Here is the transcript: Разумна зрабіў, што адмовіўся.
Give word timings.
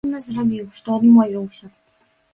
Разумна 0.03 0.19
зрабіў, 0.27 0.63
што 0.79 0.97
адмовіўся. 1.01 1.65